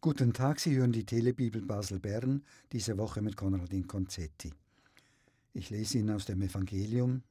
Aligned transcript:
Guten 0.00 0.32
Tag, 0.32 0.60
Sie 0.60 0.76
hören 0.76 0.92
die 0.92 1.04
Telebibel 1.04 1.60
Basel-Bern, 1.60 2.44
diese 2.70 2.96
Woche 2.98 3.20
mit 3.20 3.36
Konradin 3.36 3.88
Concetti. 3.88 4.54
Ich 5.54 5.70
lese 5.70 5.98
Ihnen 5.98 6.10
aus 6.14 6.24
dem 6.24 6.40
Evangelium. 6.40 7.24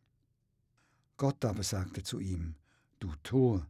Gott 1.16 1.46
aber 1.46 1.64
sagte 1.64 2.04
zu 2.04 2.20
ihm, 2.20 2.56
Du 3.00 3.14
Tor, 3.24 3.66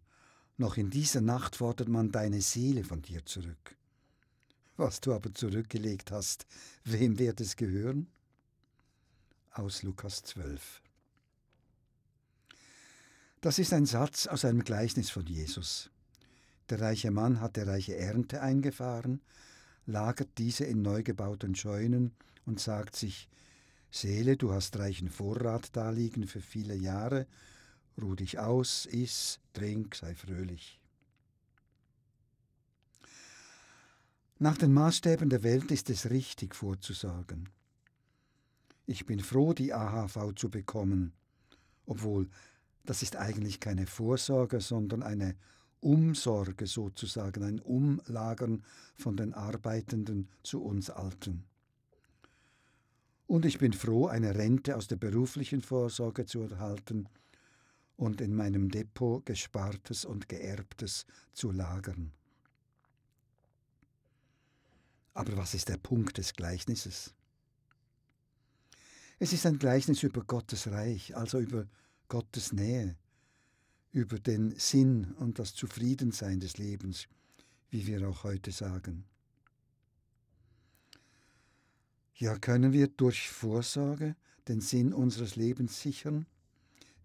noch 0.58 0.78
in 0.78 0.90
dieser 0.90 1.22
Nacht 1.22 1.58
fordert 1.58 1.90
man 1.90 2.12
deine 2.12 2.42
Seele 2.42 2.84
von 2.84 3.04
dir 3.04 3.24
zurück. 3.24 3.78
Was 4.78 5.00
du 5.00 5.14
aber 5.14 5.32
zurückgelegt 5.32 6.10
hast, 6.10 6.48
wem 6.84 7.20
wird 7.20 7.40
es 7.40 7.56
gehören? 7.56 8.08
Aus 9.52 9.84
Lukas 9.84 10.24
12. 10.24 10.82
Das 13.42 13.60
ist 13.60 13.74
ein 13.74 13.86
Satz 13.86 14.26
aus 14.26 14.44
einem 14.44 14.64
Gleichnis 14.64 15.12
von 15.12 15.28
Jesus. 15.28 15.92
Der 16.70 16.82
reiche 16.82 17.12
Mann 17.12 17.40
hatte 17.40 17.66
reiche 17.66 17.96
Ernte 17.96 18.42
eingefahren, 18.42 19.22
lagert 19.86 20.30
diese 20.38 20.66
in 20.66 20.82
neu 20.82 21.04
gebauten 21.04 21.56
Scheunen 21.56 22.12
und 22.46 22.60
sagt 22.60 22.96
sich, 22.96 23.30
Seele, 23.90 24.36
du 24.36 24.52
hast 24.52 24.78
reichen 24.78 25.10
Vorrat 25.10 25.76
daliegen 25.76 26.28
für 26.28 26.42
viele 26.42 26.76
Jahre, 26.76 27.26
ruh 28.02 28.16
dich 28.16 28.38
aus, 28.38 28.86
iss, 28.86 29.40
trink, 29.54 29.96
sei 29.96 30.14
fröhlich. 30.14 30.80
Nach 34.40 34.58
den 34.58 34.74
Maßstäben 34.74 35.30
der 35.30 35.42
Welt 35.42 35.72
ist 35.72 35.90
es 35.90 36.12
richtig 36.12 36.54
vorzusagen. 36.54 37.50
Ich 38.86 39.06
bin 39.06 39.20
froh, 39.20 39.54
die 39.54 39.74
AHV 39.74 40.36
zu 40.36 40.50
bekommen, 40.50 41.14
obwohl 41.86 42.30
das 42.86 43.02
ist 43.02 43.16
eigentlich 43.16 43.60
keine 43.60 43.88
Vorsorge, 43.88 44.62
sondern 44.62 45.02
eine 45.02 45.36
Umsorge 45.88 46.68
sozusagen, 46.68 47.44
ein 47.44 47.60
Umlagern 47.62 48.62
von 48.98 49.16
den 49.16 49.34
Arbeitenden 49.34 50.28
zu 50.44 50.62
uns 50.62 50.90
Alten. 50.90 51.46
Und 53.26 53.46
ich 53.46 53.58
bin 53.58 53.72
froh, 53.72 54.08
eine 54.08 54.36
Rente 54.36 54.76
aus 54.76 54.88
der 54.88 54.98
beruflichen 54.98 55.62
Vorsorge 55.62 56.26
zu 56.26 56.42
erhalten 56.42 57.08
und 57.96 58.20
in 58.20 58.36
meinem 58.36 58.70
Depot 58.70 59.26
Gespartes 59.26 60.04
und 60.04 60.28
Geerbtes 60.28 61.06
zu 61.34 61.52
lagern. 61.52 62.12
Aber 65.14 65.38
was 65.38 65.54
ist 65.54 65.70
der 65.70 65.78
Punkt 65.78 66.18
des 66.18 66.34
Gleichnisses? 66.34 67.14
Es 69.20 69.32
ist 69.32 69.46
ein 69.46 69.58
Gleichnis 69.58 70.04
über 70.04 70.22
Gottes 70.26 70.68
Reich, 70.68 71.16
also 71.16 71.40
über 71.40 71.66
Gottes 72.10 72.52
Nähe, 72.52 72.98
über 73.92 74.20
den 74.20 74.58
Sinn 74.58 75.14
und 75.20 75.40
das 75.40 75.54
Zufriedensein 75.54 76.40
des 76.40 76.58
Lebens, 76.58 77.08
wie 77.70 77.88
wir 77.88 78.08
auch 78.08 78.24
heute 78.24 78.52
sagen. 78.52 79.06
Ja, 82.16 82.38
können 82.38 82.74
wir 82.74 82.88
durch 82.88 83.30
Vorsorge 83.30 84.16
den 84.48 84.62
Sinn 84.62 84.94
unseres 84.94 85.36
Lebens 85.36 85.82
sichern? 85.82 86.26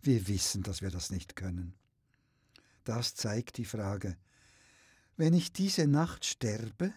Wir 0.00 0.26
wissen, 0.26 0.62
dass 0.62 0.80
wir 0.82 0.90
das 0.90 1.10
nicht 1.10 1.36
können. 1.36 1.74
Das 2.84 3.14
zeigt 3.14 3.58
die 3.58 3.64
Frage, 3.64 4.16
wenn 5.16 5.34
ich 5.34 5.52
diese 5.52 5.86
Nacht 5.86 6.24
sterbe, 6.24 6.92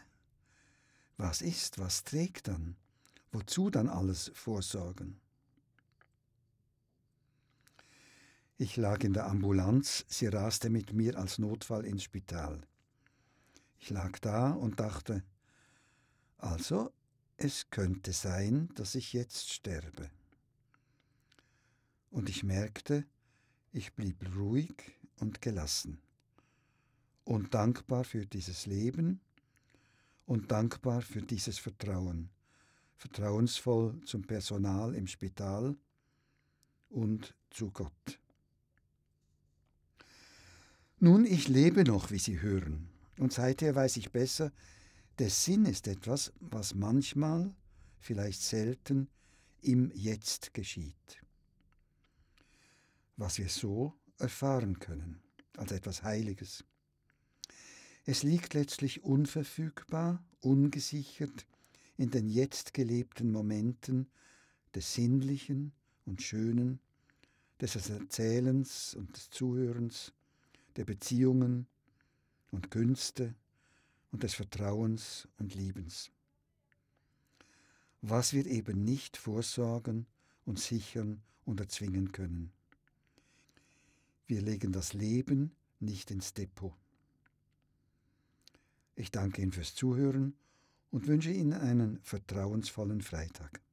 was 1.18 1.42
ist, 1.42 1.78
was 1.78 2.04
trägt 2.04 2.48
dann? 2.48 2.76
Wozu 3.32 3.70
dann 3.70 3.90
alles 3.90 4.32
vorsorgen? 4.34 5.20
Ich 8.58 8.78
lag 8.78 9.04
in 9.04 9.12
der 9.12 9.28
Ambulanz, 9.28 10.06
sie 10.08 10.28
raste 10.28 10.70
mit 10.70 10.94
mir 10.94 11.18
als 11.18 11.40
Notfall 11.40 11.84
ins 11.84 12.04
Spital. 12.04 12.66
Ich 13.80 13.90
lag 13.90 14.18
da 14.20 14.52
und 14.52 14.80
dachte, 14.80 15.24
also, 16.38 16.94
es 17.36 17.70
könnte 17.70 18.14
sein, 18.14 18.70
dass 18.76 18.96
ich 18.96 19.12
jetzt 19.12 19.52
sterbe. 19.52 20.10
Und 22.12 22.30
ich 22.30 22.44
merkte, 22.44 23.06
ich 23.74 23.94
blieb 23.94 24.26
ruhig 24.38 24.74
und 25.20 25.42
gelassen 25.42 26.00
und 27.26 27.54
dankbar 27.54 28.06
für 28.06 28.26
dieses 28.26 28.68
Leben 28.68 29.20
und 30.26 30.54
dankbar 30.54 31.02
für 31.02 31.22
dieses 31.22 31.60
Vertrauen, 31.60 32.30
vertrauensvoll 32.96 34.00
zum 34.06 34.22
Personal 34.22 34.96
im 34.96 35.08
Spital 35.08 35.76
und 36.88 37.36
zu 37.50 37.70
Gott. 37.72 38.20
Nun, 41.06 41.24
ich 41.28 41.48
lebe 41.48 41.84
noch, 41.84 42.10
wie 42.10 42.18
Sie 42.18 42.42
hören, 42.42 42.90
und 43.20 43.32
seither 43.32 43.76
weiß 43.76 43.98
ich 43.98 44.12
besser, 44.12 44.52
der 45.20 45.30
Sinn 45.30 45.66
ist 45.66 45.88
etwas, 45.88 46.34
was 46.40 46.74
manchmal, 46.74 47.54
vielleicht 48.00 48.42
selten, 48.42 49.08
im 49.62 49.92
Jetzt 49.94 50.56
geschieht. 50.56 51.22
Was 53.18 53.38
wir 53.38 53.50
so 53.50 53.94
erfahren 54.18 54.80
können, 54.80 55.22
als 55.58 55.72
etwas 55.72 56.02
Heiliges. 56.02 56.64
Es 58.06 58.24
liegt 58.24 58.56
letztlich 58.56 59.04
unverfügbar, 59.04 60.26
ungesichert 60.40 61.46
in 61.98 62.10
den 62.10 62.28
jetzt 62.28 62.74
gelebten 62.74 63.32
Momenten 63.32 64.08
des 64.74 64.96
Sinnlichen 64.96 65.72
und 66.06 66.24
Schönen, 66.24 66.80
des 67.62 67.76
Erzählens 67.76 68.96
und 68.96 69.16
des 69.16 69.30
Zuhörens, 69.30 70.12
der 70.76 70.86
Beziehungen 70.86 71.68
und 72.52 72.72
Künste 72.72 73.36
und 74.12 74.24
des 74.24 74.34
Vertrauens 74.34 75.28
und 75.38 75.56
Liebens. 75.56 76.12
Was 78.02 78.34
wir 78.34 78.46
eben 78.46 78.84
nicht 78.84 79.18
vorsorgen 79.18 80.06
und 80.46 80.60
sichern 80.60 81.22
und 81.46 81.60
erzwingen 81.60 82.12
können. 82.12 82.52
Wir 84.28 84.42
legen 84.42 84.72
das 84.72 84.94
Leben 84.94 85.52
nicht 85.80 86.12
ins 86.12 86.34
Depot. 86.34 86.74
Ich 88.96 89.12
danke 89.12 89.42
Ihnen 89.42 89.52
fürs 89.52 89.76
Zuhören 89.76 90.36
und 90.92 91.08
wünsche 91.08 91.32
Ihnen 91.32 91.54
einen 91.54 92.00
vertrauensvollen 92.04 93.02
Freitag. 93.02 93.65